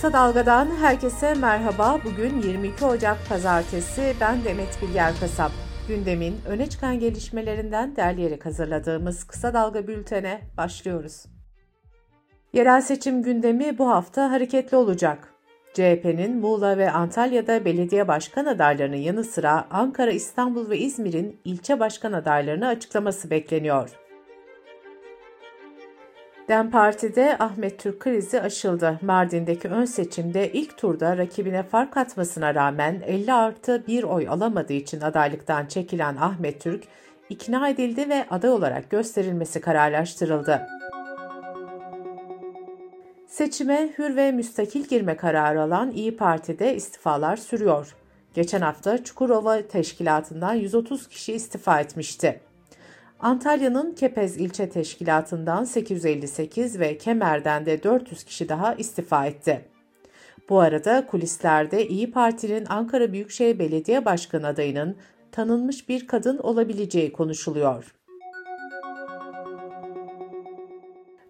Kısa 0.00 0.12
Dalga'dan 0.12 0.66
herkese 0.80 1.34
merhaba. 1.34 1.98
Bugün 2.04 2.42
22 2.42 2.84
Ocak 2.84 3.28
Pazartesi. 3.28 4.14
Ben 4.20 4.44
Demet 4.44 4.82
Bilger 4.82 5.12
Kasap. 5.20 5.52
Gündemin 5.88 6.36
öne 6.48 6.68
çıkan 6.68 6.98
gelişmelerinden 6.98 7.96
derleyerek 7.96 8.46
hazırladığımız 8.46 9.24
Kısa 9.24 9.54
Dalga 9.54 9.86
bültene 9.86 10.40
başlıyoruz. 10.56 11.24
Yerel 12.52 12.80
seçim 12.80 13.22
gündemi 13.22 13.78
bu 13.78 13.88
hafta 13.88 14.30
hareketli 14.30 14.76
olacak. 14.76 15.34
CHP'nin 15.74 16.36
Muğla 16.36 16.78
ve 16.78 16.90
Antalya'da 16.90 17.64
belediye 17.64 18.08
başkan 18.08 18.46
adaylarının 18.46 18.96
yanı 18.96 19.24
sıra 19.24 19.66
Ankara, 19.70 20.10
İstanbul 20.10 20.70
ve 20.70 20.78
İzmir'in 20.78 21.40
ilçe 21.44 21.80
başkan 21.80 22.12
adaylarını 22.12 22.66
açıklaması 22.66 23.30
bekleniyor. 23.30 23.90
DEM 26.50 26.70
Parti'de 26.70 27.38
Ahmet 27.38 27.78
Türk 27.78 28.00
krizi 28.00 28.40
aşıldı. 28.40 28.98
Mardin'deki 29.02 29.68
ön 29.68 29.84
seçimde 29.84 30.52
ilk 30.52 30.78
turda 30.78 31.18
rakibine 31.18 31.62
fark 31.62 31.96
atmasına 31.96 32.54
rağmen 32.54 33.02
50 33.06 33.32
artı 33.32 33.86
bir 33.86 34.02
oy 34.02 34.28
alamadığı 34.28 34.72
için 34.72 35.00
adaylıktan 35.00 35.66
çekilen 35.66 36.16
Ahmet 36.16 36.60
Türk 36.60 36.84
ikna 37.28 37.68
edildi 37.68 38.08
ve 38.08 38.26
aday 38.30 38.50
olarak 38.50 38.90
gösterilmesi 38.90 39.60
kararlaştırıldı. 39.60 40.66
Seçime 43.26 43.90
hür 43.98 44.16
ve 44.16 44.32
müstakil 44.32 44.84
girme 44.84 45.16
kararı 45.16 45.62
alan 45.62 45.90
İyi 45.90 46.16
Parti'de 46.16 46.76
istifalar 46.76 47.36
sürüyor. 47.36 47.96
Geçen 48.34 48.60
hafta 48.60 49.04
Çukurova 49.04 49.62
Teşkilatı'ndan 49.62 50.54
130 50.54 51.08
kişi 51.08 51.32
istifa 51.32 51.80
etmişti. 51.80 52.49
Antalya'nın 53.22 53.94
Kepez 53.94 54.36
ilçe 54.36 54.68
teşkilatından 54.68 55.64
858 55.64 56.80
ve 56.80 56.98
Kemer'den 56.98 57.66
de 57.66 57.82
400 57.82 58.24
kişi 58.24 58.48
daha 58.48 58.74
istifa 58.74 59.26
etti. 59.26 59.64
Bu 60.48 60.60
arada 60.60 61.06
kulislerde 61.06 61.88
İyi 61.88 62.10
Parti'nin 62.10 62.66
Ankara 62.68 63.12
Büyükşehir 63.12 63.58
Belediye 63.58 64.04
Başkanı 64.04 64.46
adayının 64.46 64.96
tanınmış 65.32 65.88
bir 65.88 66.06
kadın 66.06 66.38
olabileceği 66.38 67.12
konuşuluyor. 67.12 67.94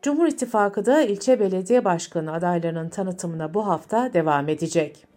Cumhur 0.02 0.26
İttifakı 0.26 0.86
da 0.86 1.02
ilçe 1.02 1.40
belediye 1.40 1.84
başkanı 1.84 2.32
adaylarının 2.32 2.88
tanıtımına 2.88 3.54
bu 3.54 3.66
hafta 3.66 4.12
devam 4.12 4.48
edecek. 4.48 5.09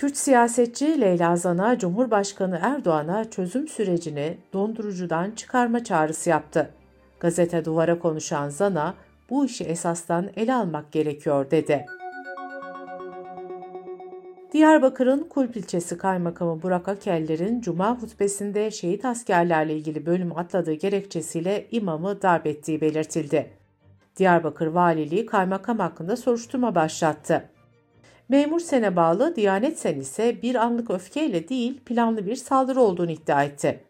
Kürt 0.00 0.16
siyasetçi 0.16 1.00
Leyla 1.00 1.36
Zana, 1.36 1.78
Cumhurbaşkanı 1.78 2.58
Erdoğan'a 2.62 3.30
çözüm 3.30 3.68
sürecini 3.68 4.38
dondurucudan 4.52 5.30
çıkarma 5.30 5.84
çağrısı 5.84 6.30
yaptı. 6.30 6.70
Gazete 7.20 7.64
Duvara 7.64 7.98
konuşan 7.98 8.48
Zana, 8.48 8.94
bu 9.30 9.44
işi 9.44 9.64
esastan 9.64 10.30
ele 10.36 10.54
almak 10.54 10.92
gerekiyor 10.92 11.50
dedi. 11.50 11.86
Diyarbakır'ın 14.52 15.28
Kulp 15.28 15.56
ilçesi 15.56 15.98
kaymakamı 15.98 16.62
Burak 16.62 16.88
Akeller'in 16.88 17.60
Cuma 17.60 18.02
hutbesinde 18.02 18.70
şehit 18.70 19.04
askerlerle 19.04 19.76
ilgili 19.76 20.06
bölüm 20.06 20.38
atladığı 20.38 20.74
gerekçesiyle 20.74 21.66
imamı 21.70 22.22
darp 22.22 22.46
ettiği 22.46 22.80
belirtildi. 22.80 23.50
Diyarbakır 24.16 24.66
Valiliği 24.66 25.26
kaymakam 25.26 25.78
hakkında 25.78 26.16
soruşturma 26.16 26.74
başlattı. 26.74 27.50
Memur 28.30 28.60
Sen'e 28.60 28.96
bağlı 28.96 29.36
Diyanet 29.36 29.78
Sen 29.78 30.00
ise 30.00 30.42
bir 30.42 30.54
anlık 30.54 30.90
öfkeyle 30.90 31.48
değil 31.48 31.80
planlı 31.86 32.26
bir 32.26 32.36
saldırı 32.36 32.80
olduğunu 32.80 33.10
iddia 33.10 33.44
etti. 33.44 33.80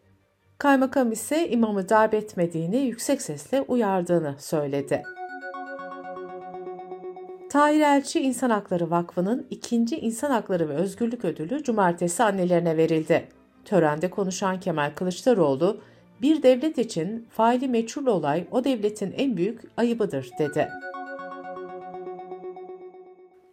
Kaymakam 0.58 1.12
ise 1.12 1.50
imamı 1.50 1.88
darp 1.88 2.14
etmediğini 2.14 2.76
yüksek 2.76 3.22
sesle 3.22 3.62
uyardığını 3.62 4.34
söyledi. 4.38 5.02
Tahir 7.50 7.80
Elçi 7.80 8.20
İnsan 8.20 8.50
Hakları 8.50 8.90
Vakfı'nın 8.90 9.46
ikinci 9.50 9.98
İnsan 9.98 10.30
Hakları 10.30 10.68
ve 10.68 10.74
Özgürlük 10.74 11.24
Ödülü 11.24 11.62
cumartesi 11.62 12.22
annelerine 12.22 12.76
verildi. 12.76 13.28
Törende 13.64 14.10
konuşan 14.10 14.60
Kemal 14.60 14.92
Kılıçdaroğlu, 14.94 15.80
bir 16.22 16.42
devlet 16.42 16.78
için 16.78 17.26
faili 17.30 17.68
meçhul 17.68 18.06
olay 18.06 18.46
o 18.50 18.64
devletin 18.64 19.14
en 19.16 19.36
büyük 19.36 19.60
ayıbıdır 19.76 20.30
dedi. 20.38 20.68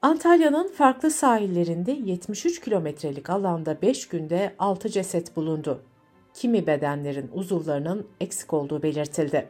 Antalya'nın 0.08 0.68
farklı 0.68 1.12
sahillerinde 1.12 1.92
73 1.92 2.62
kilometrelik 2.62 3.30
alanda 3.30 3.82
5 3.82 4.08
günde 4.08 4.56
6 4.60 4.90
ceset 4.90 5.36
bulundu. 5.36 5.82
Kimi 6.34 6.68
bedenlerin 6.68 7.30
uzuvlarının 7.34 8.08
eksik 8.22 8.54
olduğu 8.54 8.84
belirtildi. 8.84 9.50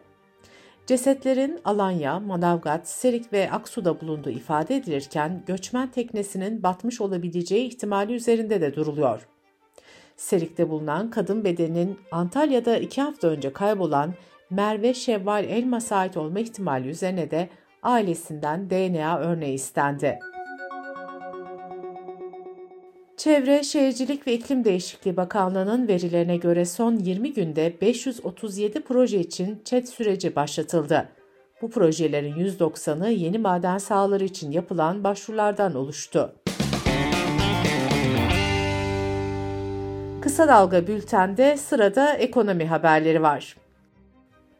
Cesetlerin 0.85 1.59
Alanya, 1.65 2.19
Manavgat, 2.19 2.89
Serik 2.89 3.33
ve 3.33 3.51
Aksu'da 3.51 4.01
bulunduğu 4.01 4.29
ifade 4.29 4.75
edilirken 4.75 5.43
göçmen 5.47 5.91
teknesinin 5.91 6.63
batmış 6.63 7.01
olabileceği 7.01 7.67
ihtimali 7.67 8.13
üzerinde 8.13 8.61
de 8.61 8.75
duruluyor. 8.75 9.27
Serik'te 10.15 10.69
bulunan 10.69 11.09
kadın 11.09 11.43
bedeninin 11.43 11.99
Antalya'da 12.11 12.77
iki 12.77 13.01
hafta 13.01 13.27
önce 13.27 13.53
kaybolan 13.53 14.13
Merve 14.49 14.93
Şevval 14.93 15.43
Elmas'a 15.43 15.95
ait 15.95 16.17
olma 16.17 16.39
ihtimali 16.39 16.89
üzerine 16.89 17.31
de 17.31 17.49
ailesinden 17.83 18.69
DNA 18.69 19.19
örneği 19.19 19.53
istendi. 19.53 20.19
Çevre, 23.17 23.63
Şehircilik 23.63 24.27
ve 24.27 24.33
İklim 24.33 24.63
Değişikliği 24.63 25.17
Bakanlığı'nın 25.17 25.87
verilerine 25.87 26.37
göre 26.37 26.65
son 26.65 26.95
20 26.95 27.33
günde 27.33 27.73
537 27.81 28.81
proje 28.81 29.19
için 29.19 29.61
ÇED 29.65 29.85
süreci 29.85 30.35
başlatıldı. 30.35 31.09
Bu 31.61 31.69
projelerin 31.69 32.35
190'ı 32.35 33.09
yeni 33.09 33.37
maden 33.37 33.77
sahaları 33.77 34.23
için 34.23 34.51
yapılan 34.51 35.03
başvurulardan 35.03 35.75
oluştu. 35.75 36.35
Kısa 40.21 40.47
Dalga 40.47 40.87
Bülten'de 40.87 41.57
sırada 41.57 42.13
ekonomi 42.13 42.65
haberleri 42.65 43.21
var. 43.21 43.57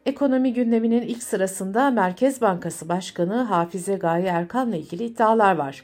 Ekonomi 0.06 0.52
gündeminin 0.52 1.02
ilk 1.02 1.22
sırasında 1.22 1.90
Merkez 1.90 2.40
Bankası 2.40 2.88
Başkanı 2.88 3.42
Hafize 3.42 3.94
Gaye 3.94 4.26
Erkan'la 4.26 4.76
ilgili 4.76 5.04
iddialar 5.04 5.56
var. 5.56 5.82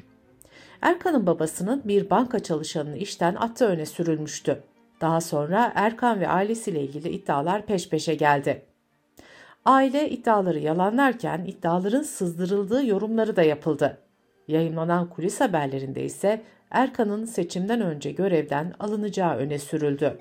Erkan'ın 0.84 1.26
babasının 1.26 1.82
bir 1.84 2.10
banka 2.10 2.40
çalışanını 2.40 2.96
işten 2.96 3.34
attığı 3.34 3.66
öne 3.66 3.86
sürülmüştü. 3.86 4.62
Daha 5.00 5.20
sonra 5.20 5.72
Erkan 5.74 6.20
ve 6.20 6.28
ailesiyle 6.28 6.80
ilgili 6.82 7.08
iddialar 7.08 7.66
peş 7.66 7.88
peşe 7.88 8.14
geldi. 8.14 8.62
Aile 9.64 10.10
iddiaları 10.10 10.58
yalanlarken 10.58 11.44
iddiaların 11.44 12.02
sızdırıldığı 12.02 12.86
yorumları 12.86 13.36
da 13.36 13.42
yapıldı. 13.42 13.98
Yayınlanan 14.48 15.10
kulis 15.10 15.40
haberlerinde 15.40 16.04
ise 16.04 16.42
Erkan'ın 16.70 17.24
seçimden 17.24 17.80
önce 17.80 18.12
görevden 18.12 18.74
alınacağı 18.80 19.36
öne 19.36 19.58
sürüldü. 19.58 20.18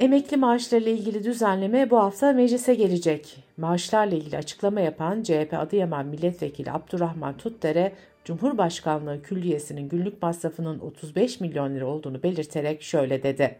Emekli 0.00 0.36
maaşlarıyla 0.36 0.92
ilgili 0.92 1.24
düzenleme 1.24 1.90
bu 1.90 1.98
hafta 1.98 2.32
meclise 2.32 2.74
gelecek. 2.74 3.36
Maaşlarla 3.56 4.16
ilgili 4.16 4.36
açıklama 4.36 4.80
yapan 4.80 5.22
CHP 5.22 5.54
Adıyaman 5.54 6.06
Milletvekili 6.06 6.72
Abdurrahman 6.72 7.36
Tutdere, 7.36 7.92
Cumhurbaşkanlığı 8.24 9.22
Külliyesi'nin 9.22 9.88
günlük 9.88 10.22
masrafının 10.22 10.78
35 10.78 11.40
milyon 11.40 11.74
lira 11.74 11.86
olduğunu 11.86 12.22
belirterek 12.22 12.82
şöyle 12.82 13.22
dedi. 13.22 13.58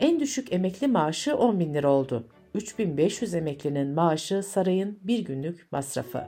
En 0.00 0.20
düşük 0.20 0.52
emekli 0.52 0.86
maaşı 0.86 1.36
10 1.36 1.60
bin 1.60 1.74
lira 1.74 1.90
oldu. 1.90 2.24
3500 2.54 3.34
emeklinin 3.34 3.88
maaşı 3.88 4.42
sarayın 4.42 4.98
bir 5.02 5.18
günlük 5.18 5.72
masrafı. 5.72 6.26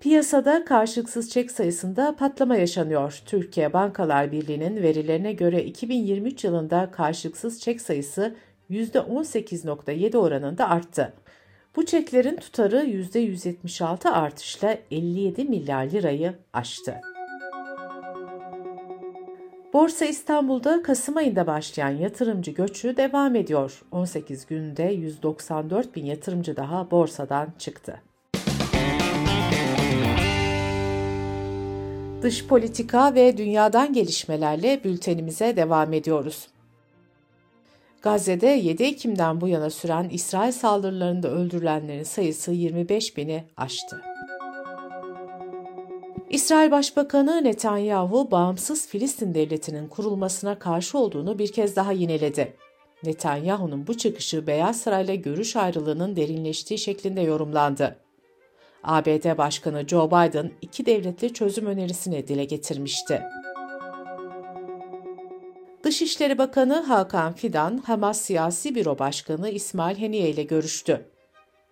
Piyasada 0.00 0.64
karşılıksız 0.64 1.30
çek 1.30 1.50
sayısında 1.50 2.16
patlama 2.16 2.56
yaşanıyor. 2.56 3.22
Türkiye 3.26 3.72
Bankalar 3.72 4.32
Birliği'nin 4.32 4.82
verilerine 4.82 5.32
göre 5.32 5.64
2023 5.64 6.44
yılında 6.44 6.90
karşılıksız 6.90 7.60
çek 7.60 7.80
sayısı 7.80 8.34
%18.7 8.70 10.16
oranında 10.16 10.68
arttı. 10.68 11.12
Bu 11.76 11.86
çeklerin 11.86 12.36
tutarı 12.36 12.84
%176 12.84 14.08
artışla 14.08 14.76
57 14.90 15.44
milyar 15.44 15.84
lirayı 15.84 16.34
aştı. 16.52 16.94
Borsa 19.72 20.04
İstanbul'da 20.04 20.82
Kasım 20.82 21.16
ayında 21.16 21.46
başlayan 21.46 21.90
yatırımcı 21.90 22.50
göçü 22.50 22.96
devam 22.96 23.36
ediyor. 23.36 23.82
18 23.92 24.46
günde 24.46 24.82
194 24.82 25.96
bin 25.96 26.04
yatırımcı 26.04 26.56
daha 26.56 26.90
borsadan 26.90 27.48
çıktı. 27.58 28.09
Dış 32.22 32.46
politika 32.46 33.14
ve 33.14 33.36
dünyadan 33.36 33.92
gelişmelerle 33.92 34.84
bültenimize 34.84 35.56
devam 35.56 35.92
ediyoruz. 35.92 36.48
Gazze'de 38.02 38.46
7 38.46 38.82
Ekim'den 38.82 39.40
bu 39.40 39.48
yana 39.48 39.70
süren 39.70 40.08
İsrail 40.08 40.52
saldırılarında 40.52 41.28
öldürülenlerin 41.28 42.02
sayısı 42.02 42.52
25 42.52 43.16
bini 43.16 43.44
aştı. 43.56 44.02
İsrail 46.30 46.70
Başbakanı 46.70 47.44
Netanyahu, 47.44 48.30
bağımsız 48.30 48.88
Filistin 48.88 49.34
devletinin 49.34 49.88
kurulmasına 49.88 50.58
karşı 50.58 50.98
olduğunu 50.98 51.38
bir 51.38 51.52
kez 51.52 51.76
daha 51.76 51.92
yineledi. 51.92 52.56
Netanyahu'nun 53.04 53.86
bu 53.86 53.96
çıkışı 53.96 54.46
Beyaz 54.46 54.80
Saray'la 54.80 55.14
görüş 55.14 55.56
ayrılığının 55.56 56.16
derinleştiği 56.16 56.78
şeklinde 56.78 57.20
yorumlandı. 57.20 57.96
ABD 58.84 59.38
Başkanı 59.38 59.88
Joe 59.88 60.10
Biden 60.10 60.50
iki 60.62 60.86
devletli 60.86 61.32
çözüm 61.32 61.66
önerisini 61.66 62.28
dile 62.28 62.44
getirmişti. 62.44 63.22
Dışişleri 65.84 66.38
Bakanı 66.38 66.80
Hakan 66.80 67.32
Fidan, 67.32 67.78
Hamas 67.78 68.20
Siyasi 68.20 68.74
Büro 68.74 68.98
Başkanı 68.98 69.50
İsmail 69.50 69.98
Heniye 69.98 70.30
ile 70.30 70.42
görüştü. 70.42 71.06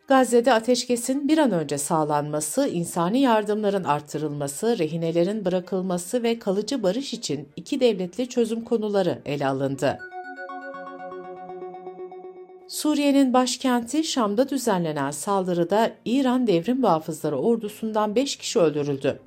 Gazze'de 0.09 0.53
ateşkesin 0.53 1.29
bir 1.29 1.39
an 1.39 1.51
önce 1.51 1.79
sağlanması, 1.79 2.69
insani 2.69 3.21
yardımların 3.21 3.85
arttırılması, 3.85 4.79
rehinelerin 4.79 5.45
bırakılması 5.45 6.23
ve 6.23 6.39
kalıcı 6.39 6.83
barış 6.83 7.15
için 7.15 7.49
iki 7.57 7.81
devletli 7.81 8.29
çözüm 8.29 8.65
konuları 8.65 9.23
ele 9.27 9.47
alındı. 9.47 9.99
Suriye'nin 12.69 13.33
başkenti 13.33 14.05
Şam'da 14.05 14.49
düzenlenen 14.49 15.11
saldırıda 15.11 15.91
İran 16.05 16.47
Devrim 16.47 16.81
Muhafızları 16.81 17.39
ordusundan 17.39 18.15
5 18.15 18.37
kişi 18.37 18.59
öldürüldü. 18.59 19.21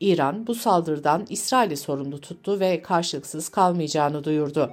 İran 0.00 0.46
bu 0.46 0.54
saldırıdan 0.54 1.26
İsrail'i 1.28 1.76
sorumlu 1.76 2.20
tuttu 2.20 2.60
ve 2.60 2.82
karşılıksız 2.82 3.48
kalmayacağını 3.48 4.24
duyurdu. 4.24 4.70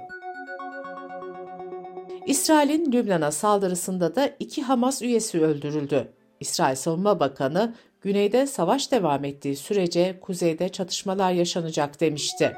İsrail'in 2.26 2.92
Lübnan'a 2.92 3.32
saldırısında 3.32 4.14
da 4.16 4.30
iki 4.38 4.62
Hamas 4.62 5.02
üyesi 5.02 5.40
öldürüldü. 5.40 6.08
İsrail 6.40 6.76
Savunma 6.76 7.20
Bakanı, 7.20 7.74
güneyde 8.00 8.46
savaş 8.46 8.92
devam 8.92 9.24
ettiği 9.24 9.56
sürece 9.56 10.20
kuzeyde 10.20 10.68
çatışmalar 10.68 11.32
yaşanacak 11.32 12.00
demişti. 12.00 12.56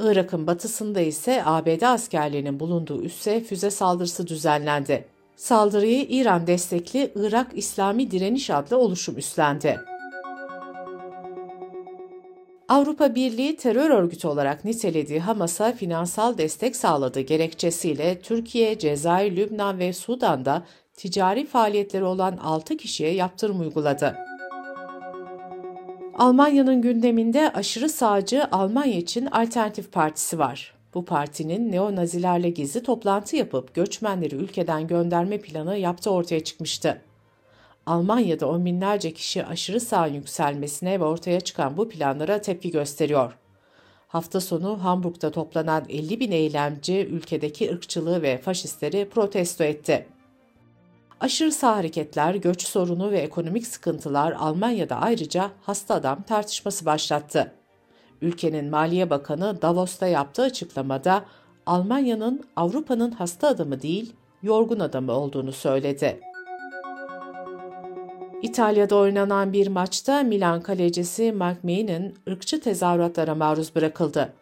Irak'ın 0.00 0.46
batısında 0.46 1.00
ise 1.00 1.42
ABD 1.44 1.82
askerlerinin 1.82 2.60
bulunduğu 2.60 3.02
üsse 3.02 3.40
füze 3.40 3.70
saldırısı 3.70 4.26
düzenlendi. 4.26 5.04
Saldırıyı 5.36 6.06
İran 6.08 6.46
destekli 6.46 7.12
Irak 7.14 7.46
İslami 7.54 8.10
Direniş 8.10 8.50
adlı 8.50 8.78
oluşum 8.78 9.18
üstlendi. 9.18 9.80
Avrupa 12.68 13.14
Birliği 13.14 13.56
terör 13.56 13.90
örgütü 13.90 14.28
olarak 14.28 14.64
nitelediği 14.64 15.20
Hamas'a 15.20 15.72
finansal 15.72 16.38
destek 16.38 16.76
sağladığı 16.76 17.20
gerekçesiyle 17.20 18.20
Türkiye, 18.20 18.78
Cezayir, 18.78 19.36
Lübnan 19.36 19.78
ve 19.78 19.92
Sudan'da 19.92 20.62
ticari 20.96 21.46
faaliyetleri 21.46 22.04
olan 22.04 22.36
6 22.36 22.76
kişiye 22.76 23.14
yaptırım 23.14 23.60
uyguladı. 23.60 24.29
Almanya'nın 26.20 26.82
gündeminde 26.82 27.52
aşırı 27.52 27.88
sağcı 27.88 28.48
Almanya 28.52 28.98
için 28.98 29.26
Alternatif 29.26 29.92
Partisi 29.92 30.38
var. 30.38 30.74
Bu 30.94 31.04
partinin 31.04 31.72
neonazilerle 31.72 32.50
gizli 32.50 32.82
toplantı 32.82 33.36
yapıp 33.36 33.74
göçmenleri 33.74 34.34
ülkeden 34.34 34.86
gönderme 34.86 35.38
planı 35.38 35.76
yaptığı 35.76 36.10
ortaya 36.10 36.44
çıkmıştı. 36.44 37.02
Almanya'da 37.86 38.48
on 38.48 38.64
binlerce 38.64 39.12
kişi 39.12 39.46
aşırı 39.46 39.80
sağ 39.80 40.06
yükselmesine 40.06 41.00
ve 41.00 41.04
ortaya 41.04 41.40
çıkan 41.40 41.76
bu 41.76 41.88
planlara 41.88 42.40
tepki 42.40 42.70
gösteriyor. 42.70 43.38
Hafta 44.08 44.40
sonu 44.40 44.84
Hamburg'da 44.84 45.30
toplanan 45.30 45.84
50 45.88 46.20
bin 46.20 46.32
eylemci 46.32 47.06
ülkedeki 47.06 47.72
ırkçılığı 47.72 48.22
ve 48.22 48.38
faşistleri 48.38 49.08
protesto 49.08 49.64
etti. 49.64 50.06
Aşırı 51.20 51.52
sağ 51.52 51.76
hareketler, 51.76 52.34
göç 52.34 52.66
sorunu 52.66 53.10
ve 53.10 53.18
ekonomik 53.18 53.66
sıkıntılar 53.66 54.32
Almanya'da 54.32 54.96
ayrıca 54.96 55.50
hasta 55.62 55.94
adam 55.94 56.22
tartışması 56.22 56.86
başlattı. 56.86 57.52
Ülkenin 58.22 58.70
Maliye 58.70 59.10
Bakanı 59.10 59.62
Davos'ta 59.62 60.06
yaptığı 60.06 60.42
açıklamada 60.42 61.24
Almanya'nın 61.66 62.44
Avrupa'nın 62.56 63.10
hasta 63.10 63.48
adamı 63.48 63.82
değil, 63.82 64.12
yorgun 64.42 64.80
adamı 64.80 65.12
olduğunu 65.12 65.52
söyledi. 65.52 66.20
İtalya'da 68.42 68.96
oynanan 68.96 69.52
bir 69.52 69.66
maçta 69.66 70.22
Milan 70.22 70.62
kalecisi 70.62 71.32
Mark 71.32 71.64
May'nin 71.64 72.18
ırkçı 72.28 72.60
tezahüratlara 72.60 73.34
maruz 73.34 73.74
bırakıldı. 73.74 74.32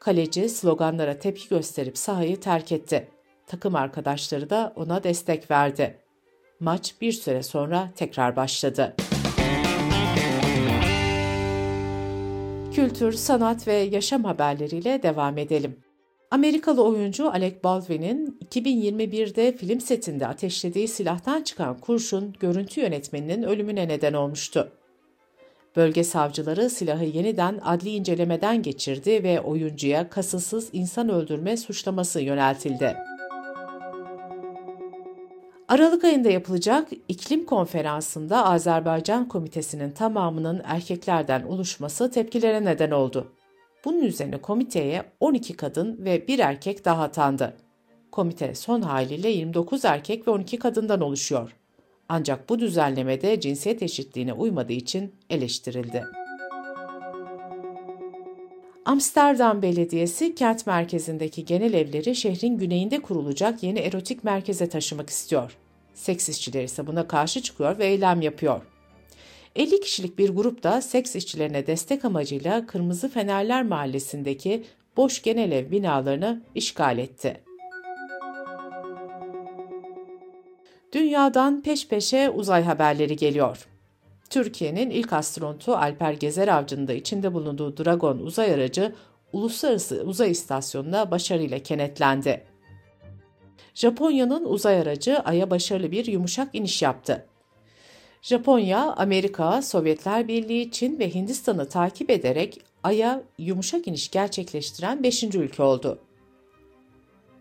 Kaleci 0.00 0.48
sloganlara 0.48 1.18
tepki 1.18 1.48
gösterip 1.48 1.98
sahayı 1.98 2.40
terk 2.40 2.72
etti. 2.72 3.08
Takım 3.46 3.74
arkadaşları 3.74 4.50
da 4.50 4.72
ona 4.76 5.04
destek 5.04 5.50
verdi. 5.50 6.03
Maç 6.60 6.94
bir 7.00 7.12
süre 7.12 7.42
sonra 7.42 7.90
tekrar 7.96 8.36
başladı. 8.36 8.94
Kültür, 12.74 13.12
sanat 13.12 13.68
ve 13.68 13.74
yaşam 13.74 14.24
haberleriyle 14.24 15.02
devam 15.02 15.38
edelim. 15.38 15.76
Amerikalı 16.30 16.84
oyuncu 16.84 17.30
Alec 17.30 17.56
Baldwin'in 17.64 18.38
2021'de 18.50 19.56
film 19.56 19.80
setinde 19.80 20.26
ateşlediği 20.26 20.88
silahtan 20.88 21.42
çıkan 21.42 21.78
kurşun 21.78 22.34
görüntü 22.40 22.80
yönetmeninin 22.80 23.42
ölümüne 23.42 23.88
neden 23.88 24.12
olmuştu. 24.12 24.72
Bölge 25.76 26.04
savcıları 26.04 26.70
silahı 26.70 27.04
yeniden 27.04 27.60
adli 27.64 27.90
incelemeden 27.90 28.62
geçirdi 28.62 29.22
ve 29.22 29.40
oyuncuya 29.40 30.10
kasıtsız 30.10 30.68
insan 30.72 31.08
öldürme 31.08 31.56
suçlaması 31.56 32.20
yöneltildi. 32.20 33.13
Aralık 35.74 36.04
ayında 36.04 36.30
yapılacak 36.30 36.88
iklim 37.08 37.46
konferansında 37.46 38.46
Azerbaycan 38.46 39.28
komitesinin 39.28 39.90
tamamının 39.90 40.62
erkeklerden 40.64 41.42
oluşması 41.42 42.10
tepkilere 42.10 42.64
neden 42.64 42.90
oldu. 42.90 43.32
Bunun 43.84 44.02
üzerine 44.02 44.36
komiteye 44.36 45.04
12 45.20 45.56
kadın 45.56 46.04
ve 46.04 46.28
1 46.28 46.38
erkek 46.38 46.84
daha 46.84 47.02
atandı. 47.02 47.56
Komite 48.12 48.54
son 48.54 48.80
haliyle 48.80 49.28
29 49.28 49.84
erkek 49.84 50.28
ve 50.28 50.30
12 50.30 50.58
kadından 50.58 51.00
oluşuyor. 51.00 51.56
Ancak 52.08 52.48
bu 52.48 52.58
düzenlemede 52.58 53.40
cinsiyet 53.40 53.82
eşitliğine 53.82 54.32
uymadığı 54.32 54.72
için 54.72 55.14
eleştirildi. 55.30 56.04
Amsterdam 58.84 59.62
Belediyesi 59.62 60.34
kent 60.34 60.66
merkezindeki 60.66 61.44
genel 61.44 61.72
evleri 61.72 62.14
şehrin 62.14 62.58
güneyinde 62.58 63.02
kurulacak 63.02 63.62
yeni 63.62 63.78
erotik 63.78 64.24
merkeze 64.24 64.68
taşımak 64.68 65.10
istiyor. 65.10 65.56
Seks 65.94 66.28
işçileri 66.28 66.64
ise 66.64 66.86
buna 66.86 67.08
karşı 67.08 67.42
çıkıyor 67.42 67.78
ve 67.78 67.86
eylem 67.86 68.20
yapıyor. 68.20 68.60
50 69.56 69.80
kişilik 69.80 70.18
bir 70.18 70.30
grup 70.30 70.62
da 70.62 70.80
seks 70.80 71.16
işçilerine 71.16 71.66
destek 71.66 72.04
amacıyla 72.04 72.66
Kırmızı 72.66 73.08
Fenerler 73.08 73.62
Mahallesi'ndeki 73.62 74.64
boş 74.96 75.22
genelev 75.22 75.70
binalarını 75.70 76.42
işgal 76.54 76.98
etti. 76.98 77.40
Dünyadan 80.92 81.62
peş 81.62 81.88
peşe 81.88 82.30
uzay 82.30 82.62
haberleri 82.62 83.16
geliyor. 83.16 83.66
Türkiye'nin 84.30 84.90
ilk 84.90 85.12
astronotu 85.12 85.74
Alper 85.74 86.12
Gezer 86.12 86.48
Avcı'nın 86.48 86.88
da 86.88 86.92
içinde 86.92 87.34
bulunduğu 87.34 87.76
Dragon 87.76 88.18
uzay 88.18 88.54
aracı 88.54 88.94
Uluslararası 89.32 90.02
Uzay 90.06 90.30
İstasyonu'na 90.30 91.10
başarıyla 91.10 91.58
kenetlendi. 91.58 92.53
Japonya'nın 93.74 94.44
uzay 94.44 94.80
aracı 94.80 95.18
Ay'a 95.18 95.50
başarılı 95.50 95.90
bir 95.90 96.06
yumuşak 96.06 96.54
iniş 96.54 96.82
yaptı. 96.82 97.26
Japonya, 98.22 98.92
Amerika, 98.92 99.62
Sovyetler 99.62 100.28
Birliği, 100.28 100.70
Çin 100.70 100.98
ve 100.98 101.14
Hindistan'ı 101.14 101.68
takip 101.68 102.10
ederek 102.10 102.60
Ay'a 102.82 103.22
yumuşak 103.38 103.88
iniş 103.88 104.10
gerçekleştiren 104.10 105.02
5. 105.02 105.24
ülke 105.24 105.62
oldu. 105.62 105.98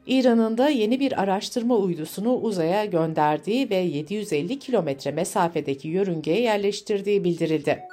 İran'ın 0.07 0.57
da 0.57 0.69
yeni 0.69 0.99
bir 0.99 1.21
araştırma 1.21 1.77
uydusunu 1.77 2.33
uzaya 2.33 2.85
gönderdiği 2.85 3.69
ve 3.69 3.75
750 3.75 4.59
kilometre 4.59 5.11
mesafedeki 5.11 5.87
yörüngeye 5.87 6.41
yerleştirdiği 6.41 7.23
bildirildi. 7.23 7.92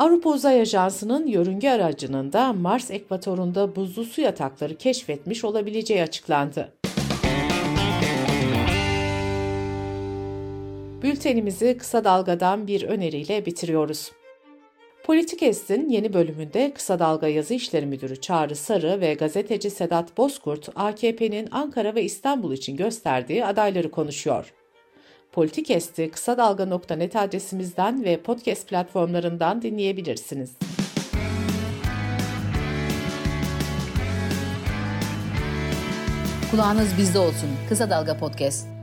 Avrupa 0.00 0.30
Uzay 0.30 0.60
Ajansı'nın 0.60 1.26
yörünge 1.26 1.70
aracının 1.70 2.32
da 2.32 2.52
Mars 2.52 2.90
ekvatorunda 2.90 3.76
buzlu 3.76 4.04
su 4.04 4.20
yatakları 4.20 4.76
keşfetmiş 4.76 5.44
olabileceği 5.44 6.02
açıklandı. 6.02 6.72
Bültenimizi 11.02 11.76
kısa 11.78 12.04
dalgadan 12.04 12.66
bir 12.66 12.82
öneriyle 12.82 13.46
bitiriyoruz. 13.46 14.12
Politikest'in 15.04 15.88
yeni 15.88 16.12
bölümünde 16.12 16.72
Kısa 16.74 16.98
Dalga 16.98 17.28
Yazı 17.28 17.54
İşleri 17.54 17.86
Müdürü 17.86 18.20
Çağrı 18.20 18.56
Sarı 18.56 19.00
ve 19.00 19.14
gazeteci 19.14 19.70
Sedat 19.70 20.16
Bozkurt, 20.16 20.68
AKP'nin 20.74 21.48
Ankara 21.50 21.94
ve 21.94 22.02
İstanbul 22.02 22.52
için 22.52 22.76
gösterdiği 22.76 23.44
adayları 23.44 23.90
konuşuyor. 23.90 24.52
Politikest'i 25.32 26.10
kısa 26.10 26.38
dalga.net 26.38 27.16
adresimizden 27.16 28.04
ve 28.04 28.20
podcast 28.20 28.68
platformlarından 28.68 29.62
dinleyebilirsiniz. 29.62 30.50
Kulağınız 36.50 36.98
bizde 36.98 37.18
olsun. 37.18 37.50
Kısa 37.68 37.90
Dalga 37.90 38.16
Podcast. 38.18 38.79